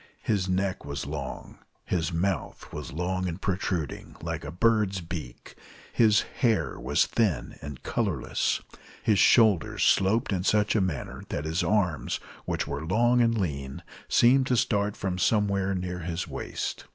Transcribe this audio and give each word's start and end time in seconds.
His 0.23 0.49
neck 0.49 0.83
was 0.83 1.05
long, 1.05 1.59
his 1.85 2.11
mouth 2.11 2.73
was 2.73 2.91
long 2.91 3.27
and 3.27 3.39
protruding, 3.39 4.15
like 4.19 4.43
a 4.43 4.49
bird's 4.49 4.99
beak, 4.99 5.53
his 5.93 6.21
hair 6.39 6.79
was 6.79 7.05
thin 7.05 7.59
and 7.61 7.83
colorless, 7.83 8.61
his 9.03 9.19
shoulders 9.19 9.83
sloped 9.83 10.33
in 10.33 10.43
such 10.43 10.75
a 10.75 10.81
manner 10.81 11.21
that 11.29 11.45
his 11.45 11.61
arms, 11.61 12.19
which 12.45 12.65
were 12.65 12.83
long 12.83 13.21
and 13.21 13.37
lean, 13.37 13.83
seemed 14.09 14.47
to 14.47 14.57
start 14.57 14.97
from 14.97 15.19
somewhere 15.19 15.75
near 15.75 15.99
his 15.99 16.27
waist. 16.27 16.85